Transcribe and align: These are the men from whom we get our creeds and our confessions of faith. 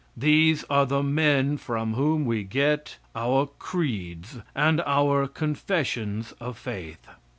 These 0.17 0.63
are 0.67 0.87
the 0.87 1.03
men 1.03 1.57
from 1.57 1.93
whom 1.93 2.25
we 2.25 2.41
get 2.43 2.97
our 3.15 3.45
creeds 3.59 4.39
and 4.55 4.81
our 4.83 5.27
confessions 5.27 6.31
of 6.41 6.57
faith. 6.57 7.05